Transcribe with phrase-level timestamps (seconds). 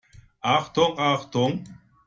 [0.55, 1.61] Achtung, Achtung!